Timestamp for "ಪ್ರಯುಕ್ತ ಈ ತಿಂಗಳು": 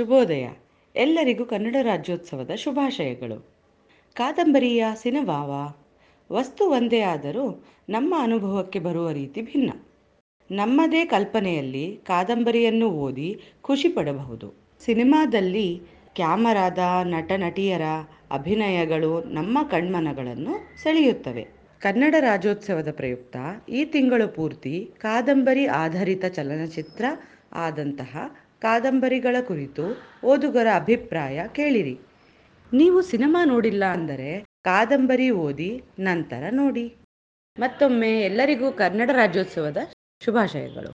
22.90-24.28